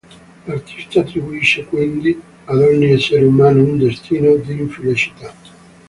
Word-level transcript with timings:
L'artista 0.47 1.01
attribuisce 1.01 1.63
quindi 1.65 2.19
ad 2.45 2.57
ogni 2.59 2.89
essere 2.93 3.23
umano 3.23 3.61
un 3.61 3.77
destino 3.77 4.33
di 4.35 4.53
infelicità. 4.53 5.31